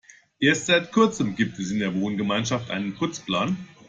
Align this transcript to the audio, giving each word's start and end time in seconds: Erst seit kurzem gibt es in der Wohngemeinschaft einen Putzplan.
Erst 0.39 0.65
seit 0.65 0.91
kurzem 0.91 1.35
gibt 1.35 1.59
es 1.59 1.69
in 1.69 1.77
der 1.77 1.93
Wohngemeinschaft 1.93 2.71
einen 2.71 2.95
Putzplan. 2.95 3.55